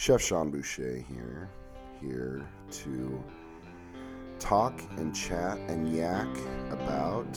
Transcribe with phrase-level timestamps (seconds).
[0.00, 1.50] Chef Sean Boucher here,
[2.00, 3.24] here to
[4.38, 6.28] talk and chat and yak
[6.70, 7.32] about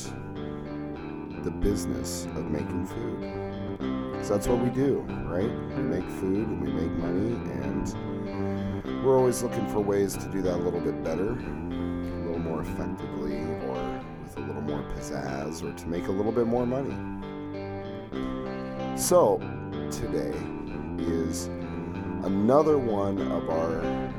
[1.43, 4.11] the business of making food.
[4.11, 5.49] Because that's what we do, right?
[5.75, 7.33] We make food and we make money,
[7.63, 12.37] and we're always looking for ways to do that a little bit better, a little
[12.37, 16.67] more effectively, or with a little more pizzazz, or to make a little bit more
[16.67, 16.93] money.
[18.95, 19.39] So,
[19.89, 20.37] today
[20.99, 21.49] is
[22.23, 24.13] another one of our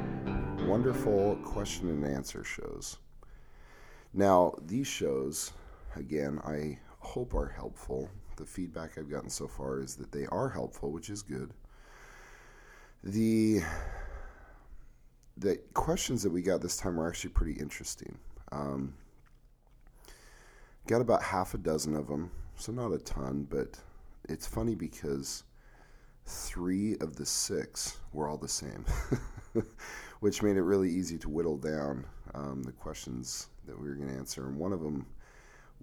[0.66, 2.98] wonderful question and answer shows.
[4.12, 5.52] Now, these shows,
[5.94, 8.10] again, I hope are helpful.
[8.36, 11.52] The feedback I've gotten so far is that they are helpful, which is good.
[13.04, 13.60] The
[15.36, 18.18] the questions that we got this time were actually pretty interesting.
[18.50, 18.94] Um,
[20.86, 23.78] got about half a dozen of them, so not a ton, but
[24.28, 25.44] it's funny because
[26.26, 28.84] three of the six were all the same,
[30.20, 34.08] which made it really easy to whittle down um, the questions that we were going
[34.08, 34.46] to answer.
[34.46, 35.06] And one of them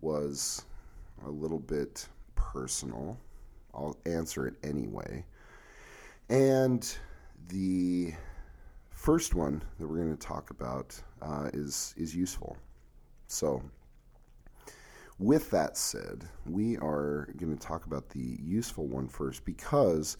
[0.02, 0.64] was
[1.26, 3.17] a little bit personal.
[3.73, 5.26] I'll answer it anyway.
[6.30, 6.95] And
[7.48, 8.14] the
[8.90, 12.58] first one that we're going to talk about uh, is is useful.
[13.28, 13.62] So
[15.20, 20.17] with that said, we are going to talk about the useful one first because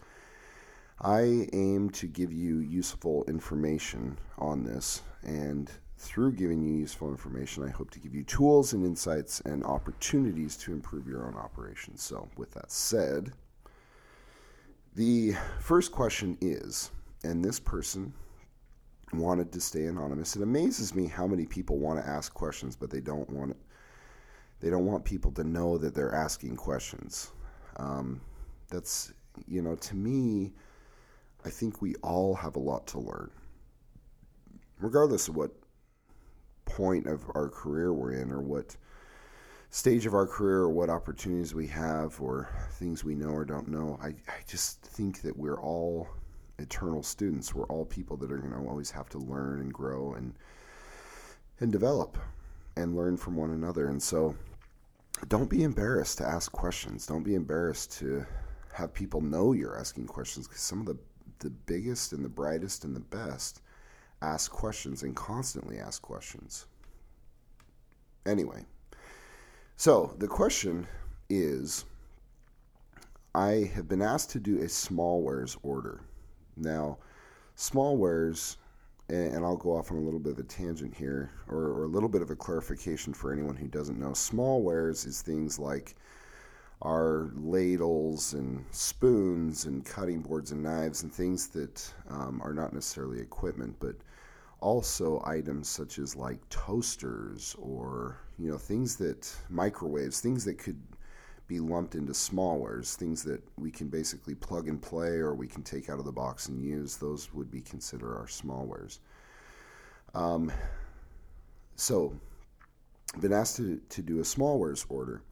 [1.00, 5.02] I aim to give you useful information on this.
[5.22, 9.64] And through giving you useful information, I hope to give you tools and insights and
[9.64, 12.02] opportunities to improve your own operations.
[12.02, 13.32] So, with that said,
[14.94, 16.90] the first question is,
[17.24, 18.12] and this person
[19.12, 20.36] wanted to stay anonymous.
[20.36, 23.56] It amazes me how many people want to ask questions, but they don't want
[24.60, 27.32] they don't want people to know that they're asking questions.
[27.76, 28.20] Um,
[28.68, 29.12] that's
[29.46, 30.52] you know to me,
[31.44, 33.30] I think we all have a lot to learn,
[34.78, 35.50] regardless of what
[36.64, 38.76] point of our career we're in or what
[39.70, 43.68] stage of our career or what opportunities we have or things we know or don't
[43.68, 43.98] know.
[44.02, 46.08] I, I just think that we're all
[46.58, 47.54] eternal students.
[47.54, 50.34] We're all people that are going to always have to learn and grow and
[51.60, 52.16] and develop
[52.76, 53.88] and learn from one another.
[53.88, 54.34] And so
[55.28, 57.06] don't be embarrassed to ask questions.
[57.06, 58.24] Don't be embarrassed to
[58.72, 60.96] have people know you're asking questions because some of the
[61.40, 63.62] the biggest and the brightest and the best
[64.22, 66.66] ask questions and constantly ask questions.
[68.26, 68.64] Anyway,
[69.76, 70.86] so the question
[71.30, 71.84] is
[73.34, 76.02] I have been asked to do a small wares order.
[76.56, 76.98] Now,
[77.54, 77.96] small
[79.10, 81.88] and I'll go off on a little bit of a tangent here, or, or a
[81.88, 84.14] little bit of a clarification for anyone who doesn't know.
[84.14, 85.96] Small wares is things like
[86.82, 92.72] our ladles and spoons and cutting boards and knives and things that um, are not
[92.72, 93.96] necessarily equipment, but
[94.60, 100.80] also items such as like toasters or you know things that microwaves, things that could
[101.50, 105.64] be lumped into smallwares, things that we can basically plug and play or we can
[105.64, 106.96] take out of the box and use.
[106.96, 109.00] Those would be considered our smallwares.
[110.14, 110.52] Um,
[111.74, 112.14] so,
[113.20, 115.22] been asked to, to do a smallwares order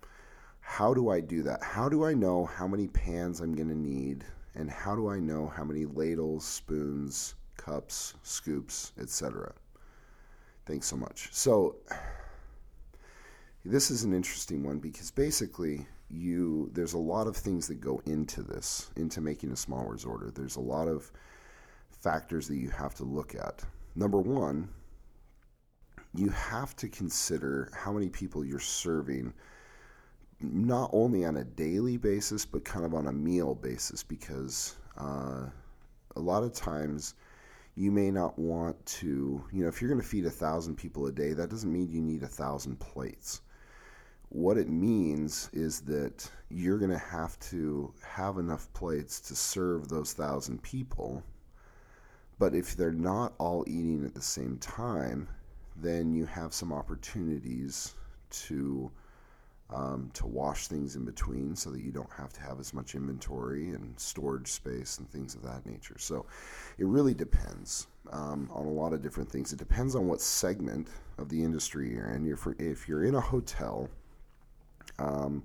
[0.61, 1.63] how do I do that?
[1.63, 4.25] How do I know how many pans I'm going to need?
[4.57, 9.53] And how do I know how many ladles, spoons, cups, scoops, etc.?
[10.67, 11.29] Thanks so much.
[11.31, 11.77] So,
[13.65, 18.01] this is an interesting one because basically you there's a lot of things that go
[18.07, 21.11] into this into making a smallwares order there's a lot of
[22.01, 23.63] factors that you have to look at
[23.95, 24.69] number one
[26.15, 29.33] you have to consider how many people you're serving
[30.41, 35.47] not only on a daily basis, but kind of on a meal basis, because uh,
[36.17, 37.15] a lot of times
[37.75, 41.07] you may not want to, you know, if you're going to feed a thousand people
[41.07, 43.41] a day, that doesn't mean you need a thousand plates.
[44.31, 49.89] What it means is that you're going to have to have enough plates to serve
[49.89, 51.23] those thousand people.
[52.39, 55.29] But if they're not all eating at the same time,
[55.77, 57.95] then you have some opportunities
[58.31, 58.91] to
[59.71, 62.95] um, to wash things in between so that you don't have to have as much
[62.95, 65.97] inventory and storage space and things of that nature.
[65.99, 66.25] So
[66.79, 69.53] it really depends um, on a lot of different things.
[69.53, 70.89] It depends on what segment
[71.19, 72.27] of the industry you're in.
[72.27, 73.91] If, if you're in a hotel,
[74.99, 75.43] um,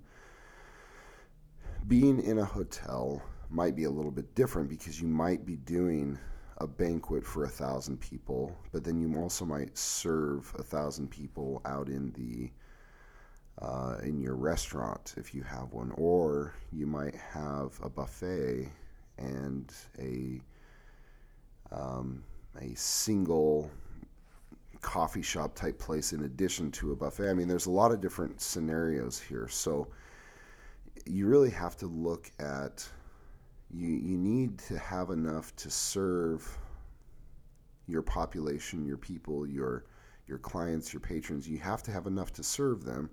[1.88, 6.18] being in a hotel might be a little bit different because you might be doing
[6.58, 11.62] a banquet for a thousand people, but then you also might serve a thousand people
[11.66, 12.52] out in the
[13.62, 18.72] uh, in your restaurant if you have one, or you might have a buffet
[19.18, 20.42] and a
[21.72, 22.24] um,
[22.62, 23.70] a single
[24.94, 27.30] coffee shop type place in addition to a buffet.
[27.30, 29.88] I mean, there's a lot of different scenarios here, so
[31.06, 32.88] you really have to look at
[33.72, 36.58] you you need to have enough to serve
[37.88, 39.86] your population, your people, your
[40.28, 41.50] your clients, your patrons.
[41.50, 43.10] You have to have enough to serve them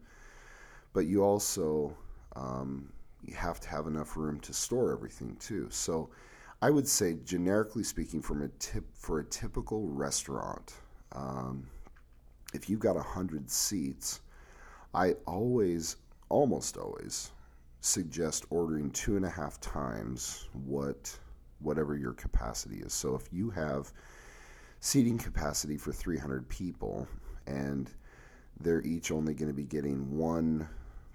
[0.92, 1.96] but you also
[2.36, 2.92] um,
[3.24, 5.68] you have to have enough room to store everything too.
[5.70, 6.10] So
[6.62, 10.74] I would say, generically speaking, from a tip for a typical restaurant,
[11.12, 11.66] um,
[12.54, 14.20] if you've got a hundred seats,
[14.94, 15.96] I always,
[16.28, 17.30] almost always,
[17.80, 21.16] suggest ordering two and a half times what
[21.60, 22.92] whatever your capacity is.
[22.92, 23.92] So if you have
[24.80, 27.06] seating capacity for 300 people
[27.46, 27.90] and
[28.60, 30.68] they're each only going to be getting one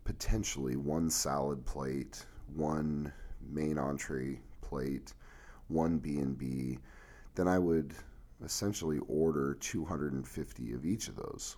[0.03, 2.25] potentially one salad plate,
[2.55, 3.11] one
[3.51, 5.13] main entree plate,
[5.67, 6.77] one B&B,
[7.33, 7.93] then I would
[8.43, 11.57] essentially order 250 of each of those.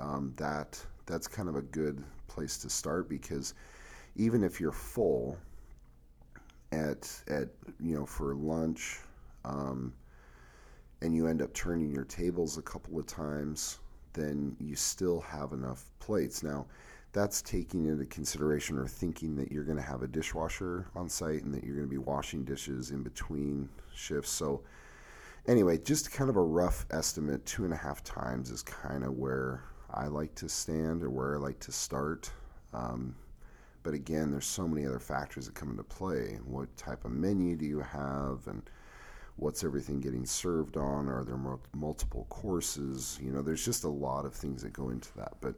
[0.00, 3.54] Um, that that's kind of a good place to start because
[4.16, 5.38] even if you're full
[6.72, 7.48] at at
[7.80, 8.98] you know for lunch
[9.44, 9.92] um,
[11.00, 13.78] and you end up turning your tables a couple of times,
[14.12, 16.42] then you still have enough plates.
[16.42, 16.66] Now,
[17.12, 21.44] that's taking into consideration or thinking that you're going to have a dishwasher on site
[21.44, 24.30] and that you're going to be washing dishes in between shifts.
[24.30, 24.62] So,
[25.48, 29.14] anyway, just kind of a rough estimate two and a half times is kind of
[29.14, 32.30] where I like to stand or where I like to start.
[32.74, 33.16] Um,
[33.82, 36.38] but again, there's so many other factors that come into play.
[36.44, 38.46] What type of menu do you have?
[38.46, 38.62] And
[39.36, 41.08] what's everything getting served on?
[41.08, 41.40] Are there
[41.74, 43.18] multiple courses?
[43.22, 45.34] You know, there's just a lot of things that go into that.
[45.40, 45.54] But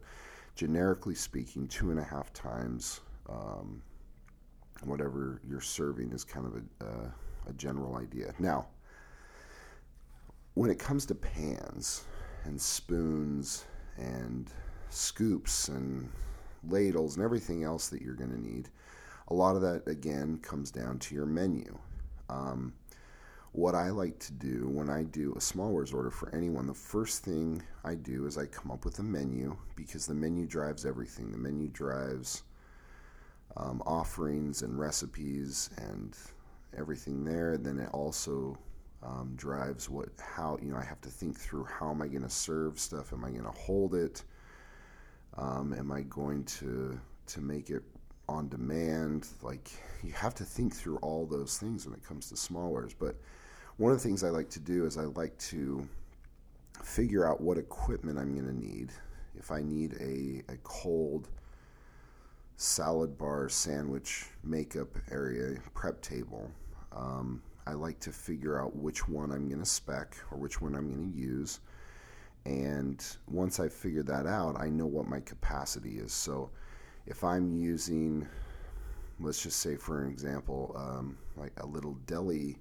[0.54, 3.82] generically speaking, two and a half times um,
[4.84, 7.10] whatever you're serving is kind of a, uh,
[7.48, 8.32] a general idea.
[8.38, 8.68] Now,
[10.54, 12.04] when it comes to pans
[12.44, 13.64] and spoons
[13.96, 14.50] and
[14.88, 16.10] scoops and
[16.68, 18.68] ladles and everything else that you're going to need,
[19.28, 21.78] a lot of that again comes down to your menu.
[22.28, 22.72] Um,
[23.52, 27.24] what I like to do when I do a smallwares order for anyone, the first
[27.24, 31.32] thing I do is I come up with a menu because the menu drives everything.
[31.32, 32.44] The menu drives
[33.56, 36.16] um, offerings and recipes and
[36.76, 37.56] everything there.
[37.56, 38.56] Then it also
[39.02, 42.22] um, drives what how you know I have to think through how am I going
[42.22, 43.12] to serve stuff?
[43.12, 44.22] Am I going to hold it?
[45.36, 47.82] Um, am I going to to make it
[48.28, 49.28] on demand?
[49.42, 49.70] Like
[50.02, 53.16] you have to think through all those things when it comes to smallwares, but
[53.76, 55.88] one of the things I like to do is I like to
[56.82, 58.90] figure out what equipment I'm going to need.
[59.38, 61.28] If I need a, a cold
[62.56, 66.50] salad bar sandwich makeup area prep table,
[66.92, 70.74] um, I like to figure out which one I'm going to spec or which one
[70.74, 71.60] I'm going to use.
[72.44, 76.12] And once I figure that out, I know what my capacity is.
[76.12, 76.50] So
[77.06, 78.26] if I'm using,
[79.20, 82.56] let's just say for an example, um, like a little deli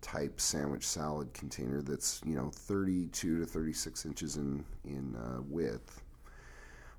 [0.00, 6.02] type sandwich salad container that's you know 32 to 36 inches in in uh, width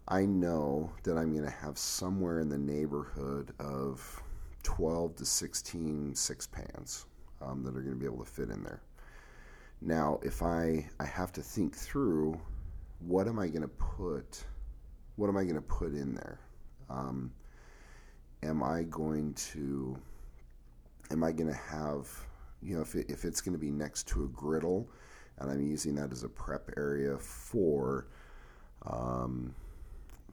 [0.07, 4.21] i know that i'm going to have somewhere in the neighborhood of
[4.63, 7.05] 12 to 16 six pans
[7.41, 8.81] um, that are going to be able to fit in there.
[9.81, 12.39] Now if i i have to think through
[12.99, 14.43] what am i going to put
[15.17, 16.39] what am i going to put in there?
[16.89, 17.31] Um,
[18.43, 19.97] am i going to
[21.11, 22.07] am i going to have
[22.61, 24.87] you know, if, it, if it's going to be next to a griddle,
[25.39, 28.07] and I'm using that as a prep area for
[28.85, 29.53] um,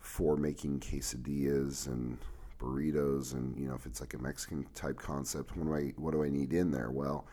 [0.01, 2.19] for making quesadillas and
[2.59, 6.13] burritos, and you know, if it's like a Mexican type concept, what do I what
[6.13, 6.91] do I need in there?
[6.91, 7.27] Well,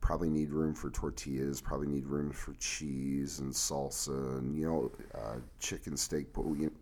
[0.00, 4.92] probably need room for tortillas, probably need room for cheese and salsa, and you know,
[5.14, 6.26] uh, chicken, steak,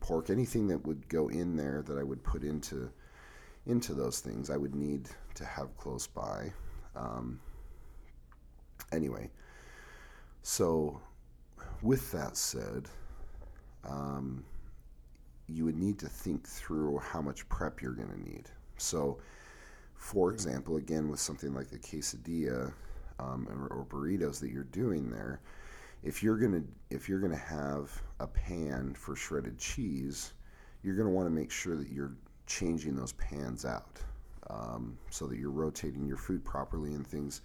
[0.00, 2.90] pork, anything that would go in there that I would put into
[3.66, 6.52] into those things, I would need to have close by.
[6.96, 7.40] Um,
[8.92, 9.30] Anyway,
[10.42, 11.00] so
[11.82, 12.88] with that said,
[13.84, 14.44] um,
[15.48, 18.44] you would need to think through how much prep you're going to need.
[18.76, 19.18] So,
[19.94, 22.72] for example, again with something like the quesadilla
[23.18, 25.40] um, or, or burritos that you're doing there,
[26.02, 27.90] if you're gonna if you're gonna have
[28.20, 30.32] a pan for shredded cheese,
[30.82, 32.14] you're gonna want to make sure that you're
[32.46, 34.00] changing those pans out
[34.48, 37.40] um, so that you're rotating your food properly and things.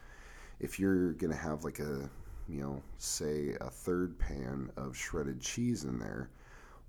[0.60, 2.10] If you're gonna have like a
[2.48, 6.30] you know say a third pan of shredded cheese in there,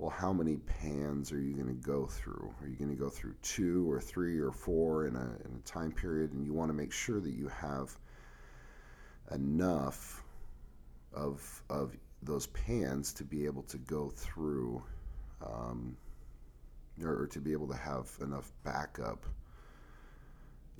[0.04, 2.54] well, how many pans are you going to go through?
[2.60, 5.66] Are you going to go through two or three or four in a, in a
[5.66, 6.34] time period?
[6.34, 7.96] And you want to make sure that you have
[9.32, 10.22] enough
[11.14, 14.82] of of those pans to be able to go through,
[15.40, 15.96] um,
[17.02, 19.24] or, to be able to have enough backup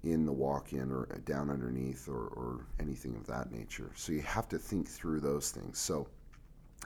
[0.03, 3.91] in the walk-in or down underneath or, or anything of that nature.
[3.95, 5.79] So you have to think through those things.
[5.79, 6.09] So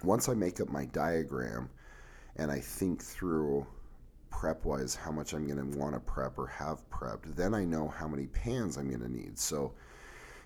[0.05, 1.69] once I make up my diagram
[2.39, 3.67] and I think through
[4.31, 7.65] prep wise how much I'm going to want to prep or have prepped, then I
[7.65, 9.39] know how many pans I'm going to need.
[9.39, 9.73] So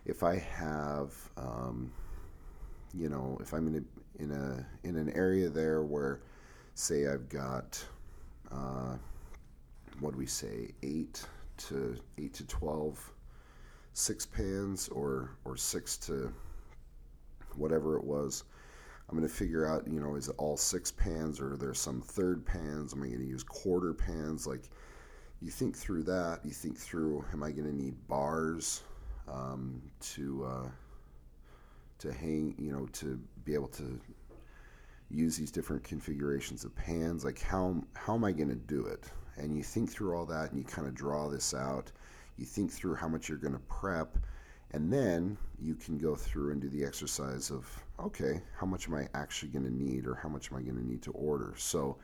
[0.07, 1.93] if I have, um,
[2.95, 6.21] you know, if I'm in a, in a in an area there where,
[6.75, 7.83] say, I've got,
[8.51, 8.97] uh,
[10.01, 11.25] what do we say, eight
[11.69, 13.13] to eight to twelve
[13.93, 16.33] six pans or or six to
[17.57, 18.45] whatever it was
[19.09, 22.01] I'm going to figure out, you know, is it all six pans or there's some
[22.01, 22.95] third pans?
[22.95, 24.47] Am I going to use quarter pans?
[24.47, 24.71] Like,
[25.41, 26.41] you think through that.
[26.45, 28.83] You think through, am I going to need bars
[29.29, 30.69] um, to uh,
[31.99, 34.01] to hang, you know, to be able to
[35.11, 37.25] use these different configurations of pans?
[37.25, 39.05] Like, how how am I going to do it?
[39.37, 41.91] And you think through all that, and you kind of draw this out.
[42.39, 44.17] You think through how much you're going to prep
[44.73, 47.67] and then you can go through and do the exercise of,
[48.03, 50.77] okay, how much am I actually going to need or how much am I going
[50.77, 51.55] to need to order?
[51.57, 51.97] So,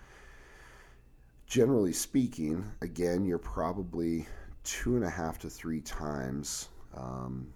[1.47, 4.27] generally speaking, again, you're probably
[4.65, 7.49] two and a half to three times um,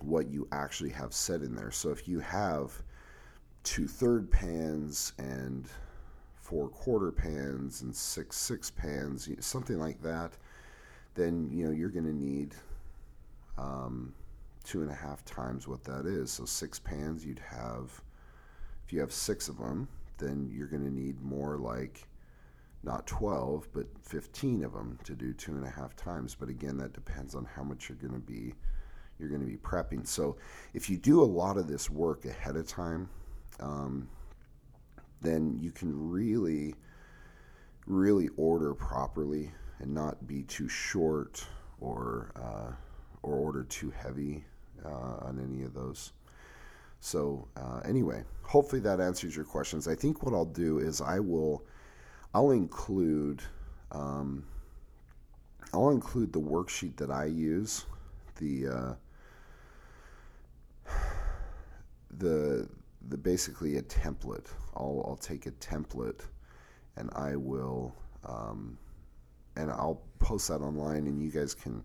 [0.00, 1.70] what you actually have set in there.
[1.70, 2.72] So, if you have
[3.62, 5.68] two third pans and
[6.34, 10.32] four quarter pans and six six pans, something like that,
[11.14, 12.54] then you know you're going to need
[13.56, 14.12] um,
[14.64, 16.32] two and a half times what that is.
[16.32, 18.02] So six pans, you'd have,
[18.84, 22.08] if you have six of them, then you're going to need more like
[22.82, 26.34] not 12, but 15 of them to do two and a half times.
[26.34, 28.54] But again, that depends on how much you're going to be
[29.18, 30.04] you're going to be prepping.
[30.04, 30.36] So
[30.72, 33.08] if you do a lot of this work ahead of time,
[33.60, 34.08] um,
[35.20, 36.74] then you can really,
[37.86, 41.46] really order properly and not be too short
[41.80, 42.72] or uh,
[43.22, 44.44] or order too heavy
[44.84, 46.12] uh, on any of those.
[47.00, 49.86] So uh, anyway, hopefully that answers your questions.
[49.86, 51.64] I think what I'll do is I will
[52.32, 53.42] I'll include
[53.92, 54.44] um,
[55.72, 57.84] I'll include the worksheet that I use
[58.36, 58.94] the uh,
[62.18, 62.68] the
[63.08, 64.46] the basically a template.
[64.74, 66.20] I'll I'll take a template
[66.96, 68.78] and I will um,
[69.56, 71.84] and I'll post that online and you guys can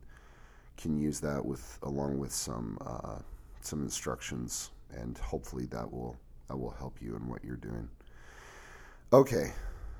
[0.79, 3.19] can use that with along with some uh,
[3.61, 6.17] some instructions, and hopefully that will
[6.47, 7.89] that will help you in what you're doing.
[9.11, 9.51] Okay,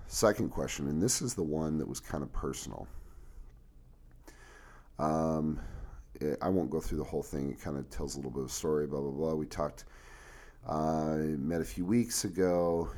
[0.08, 2.88] second question, and this is the one that was kind of personal.
[4.98, 5.60] Um,
[6.16, 7.52] it, I won't go through the whole thing.
[7.52, 8.88] It kind of tells a little bit of story.
[8.88, 9.34] Blah blah blah.
[9.34, 9.86] We talked.
[10.68, 12.90] Uh, met a few weeks ago,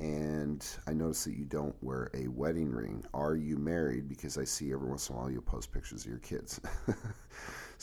[0.00, 3.04] and I noticed that you don't wear a wedding ring.
[3.12, 4.08] Are you married?
[4.08, 6.60] Because I see every once in a while you'll post pictures of your kids.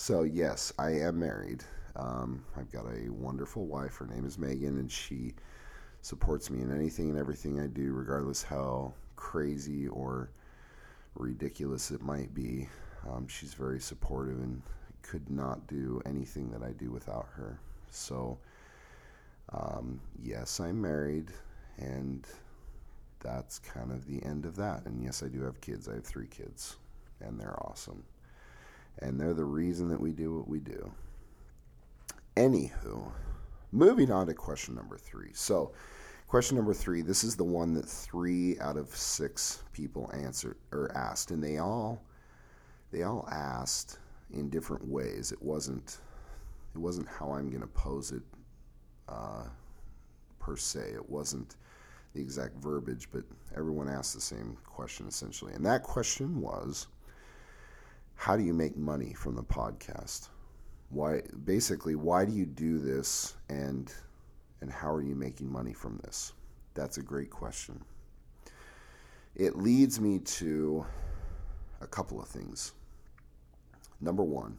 [0.07, 1.65] so, yes, I am married.
[1.97, 3.97] Um, I've got a wonderful wife.
[3.97, 5.33] Her name is Megan, and she
[6.01, 10.29] supports me in anything and everything I do, regardless how crazy or
[11.15, 12.69] ridiculous it might be.
[13.05, 14.61] Um, she's very supportive and
[15.01, 17.59] could not do anything that I do without her.
[17.91, 18.37] So,
[19.51, 21.33] um, yes, I'm married
[21.79, 22.25] and
[23.19, 24.85] that's kind of the end of that.
[24.85, 25.89] And yes, I do have kids.
[25.89, 26.77] I have three kids,
[27.19, 28.05] and they're awesome.
[28.99, 30.91] And they're the reason that we do what we do.
[32.35, 33.11] Anywho,
[33.71, 35.31] moving on to question number three.
[35.33, 35.73] So,
[36.27, 40.91] question number three this is the one that three out of six people answered or
[40.95, 42.01] asked, and they all
[42.91, 43.99] they all asked
[44.33, 45.31] in different ways.
[45.31, 45.99] It wasn't
[46.75, 48.21] it wasn't how I'm going to pose it
[49.09, 49.45] uh,
[50.39, 50.91] per se.
[50.93, 51.55] It wasn't
[52.13, 53.23] the exact verbiage, but
[53.55, 55.53] everyone asked the same question essentially.
[55.53, 56.87] And that question was
[58.17, 60.29] how do you make money from the podcast?
[60.89, 63.93] Why basically why do you do this and
[64.61, 66.33] and how are you making money from this?
[66.73, 67.83] That's a great question.
[69.35, 70.85] it leads me to
[71.81, 72.73] a couple of things.
[74.01, 74.57] Number one,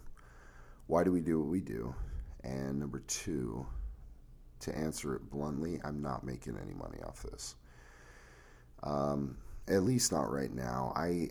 [0.87, 1.95] why do we do what we do?
[2.45, 3.67] And number two,
[4.61, 7.57] to answer it bluntly, I'm not making any money off this.
[8.85, 9.37] Um,
[9.69, 10.93] at least not right now.
[10.97, 11.31] I.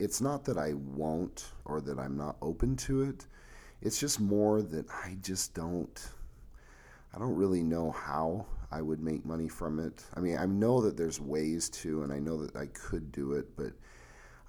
[0.00, 3.26] It's not that I won't or that I'm not open to it.
[3.82, 6.08] It's just more that I just don't.
[7.14, 10.04] I don't really know how I would make money from it.
[10.14, 13.32] I mean, I know that there's ways to, and I know that I could do
[13.32, 13.72] it, but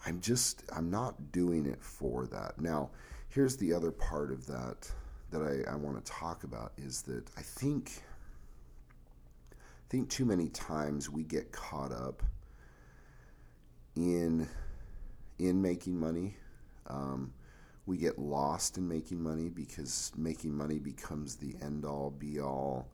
[0.05, 2.59] I'm just I'm not doing it for that.
[2.59, 2.89] Now,
[3.29, 4.89] here's the other part of that
[5.31, 8.03] that I, I want to talk about is that I think
[9.51, 9.55] I
[9.89, 12.23] think too many times we get caught up
[13.95, 14.47] in
[15.41, 16.35] in making money.
[16.87, 17.33] Um,
[17.85, 22.87] we get lost in making money because making money becomes the end all be all,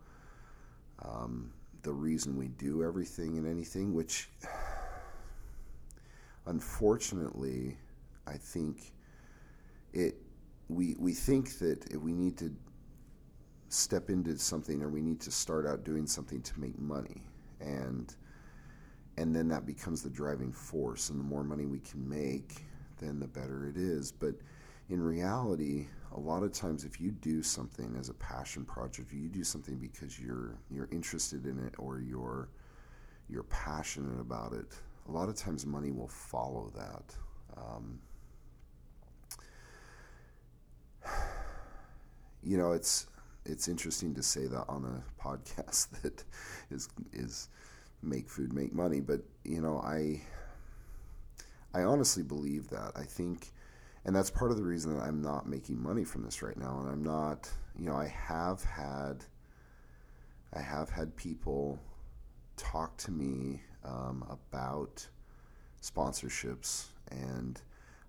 [1.04, 1.52] um,
[1.84, 4.30] the reason we do everything and anything, which
[6.46, 7.78] unfortunately,
[8.26, 8.94] I think
[9.94, 10.16] it
[10.70, 12.54] we we think that we need to
[13.70, 17.22] step into something or we need to start out doing something to make money
[17.60, 18.16] and
[19.18, 22.64] and then that becomes the driving force and the more money we can make
[23.00, 24.12] then the better it is.
[24.12, 24.36] But
[24.90, 29.28] in reality a lot of times if you do something as a passion project you
[29.28, 32.50] do something because you're you're interested in it or you're
[33.30, 34.74] you're passionate about it
[35.08, 37.16] a lot of times money will follow that.
[37.58, 38.00] Um,
[42.44, 43.08] you know, it's
[43.46, 46.24] it's interesting to say that on a podcast that
[46.70, 47.50] is is
[48.02, 50.22] make food, make money, but you know, I
[51.74, 52.92] I honestly believe that.
[52.96, 53.52] I think
[54.06, 56.80] and that's part of the reason that I'm not making money from this right now
[56.80, 59.26] and I'm not, you know, I have had
[60.54, 61.80] I have had people
[62.56, 65.06] talk to me um, about
[65.82, 67.62] sponsorships and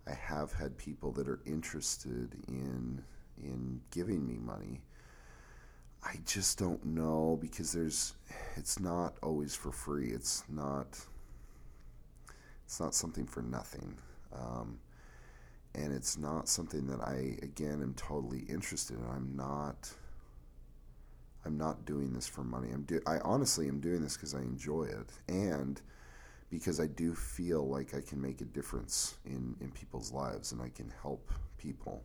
[0.07, 3.03] I have had people that are interested in
[3.43, 4.83] in giving me money.
[6.05, 8.15] I just don't know because there's
[8.57, 10.09] it's not always for free.
[10.09, 10.99] It's not
[12.65, 13.97] it's not something for nothing.
[14.33, 14.79] Um,
[15.75, 19.05] and it's not something that I again am totally interested in.
[19.11, 19.91] I'm not
[21.45, 22.69] I'm not doing this for money.
[22.73, 25.81] I'm do I honestly am doing this because I enjoy it and
[26.51, 30.63] because I do feel like I can make a difference in, in people's lives and
[30.63, 32.03] I can help people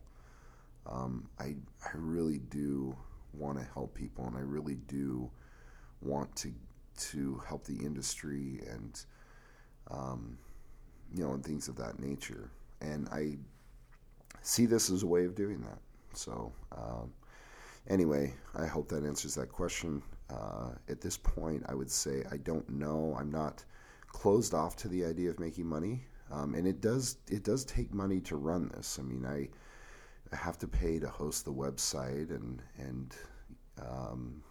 [0.86, 2.96] um, I I really do
[3.44, 5.30] want to help people, and I really do
[6.02, 6.54] want to
[6.96, 9.04] to help the industry and
[9.92, 10.38] um,
[11.14, 12.52] you know and things of that nature.
[12.82, 13.38] And I
[14.42, 15.80] see this as a way of doing that.
[16.14, 17.12] So um,
[17.88, 20.02] anyway, I hope that answers that question.
[20.30, 23.16] Uh, at this point, I would say I don't know.
[23.20, 23.64] I'm not
[24.08, 27.94] closed off to the idea of making money, um, and it does it does take
[27.94, 29.00] money to run this.
[29.00, 29.50] I mean, I
[30.36, 33.16] have to pay to host the website and and
[33.82, 34.42] um,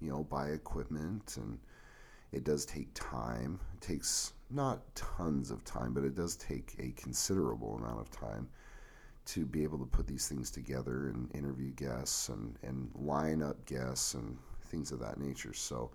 [0.00, 1.58] you know buy equipment and
[2.32, 3.58] it does take time.
[3.74, 8.48] It takes not tons of time, but it does take a considerable amount of time
[9.26, 13.64] to be able to put these things together and interview guests and, and line up
[13.66, 15.52] guests and things of that nature.
[15.52, 15.90] So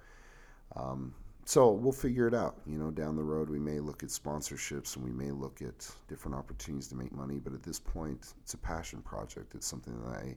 [0.75, 1.13] um,
[1.45, 2.57] so we'll figure it out.
[2.65, 5.87] You know, down the road, we may look at sponsorships and we may look at
[6.07, 7.39] different opportunities to make money.
[7.39, 9.53] But at this point, it's a passion project.
[9.53, 10.35] It's something that I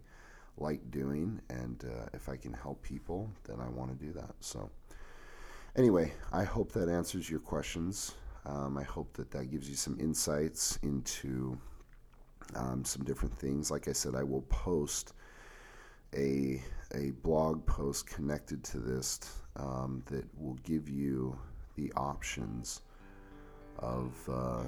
[0.61, 4.35] like doing, and uh, if I can help people, then I want to do that.
[4.41, 4.71] So,
[5.77, 8.15] anyway, I hope that answers your questions.
[8.47, 11.59] Um, I hope that that gives you some insights into
[12.55, 13.71] um, some different things.
[13.71, 15.13] Like I said, I will post
[16.15, 16.63] a
[16.95, 19.21] a blog post connected to this
[19.57, 21.39] um, that will give you
[21.77, 22.81] the options
[23.79, 24.63] of uh,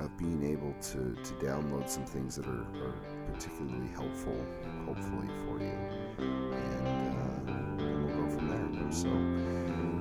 [0.00, 2.94] of being able to, to download some things that are, are
[3.32, 4.36] particularly helpful,
[4.84, 5.72] hopefully for you,
[6.18, 8.92] and, uh, we'll go from there.
[8.92, 9.08] So,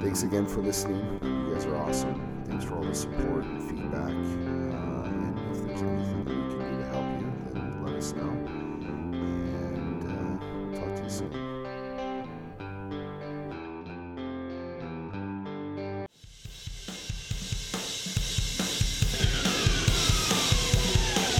[0.04, 1.19] thanks again for listening.
[1.24, 2.43] You guys are awesome.
[2.45, 4.12] Thanks for all the support and feedback.
[4.12, 8.13] Uh, and if there's anything that we can do to help you, then let us
[8.13, 8.45] know.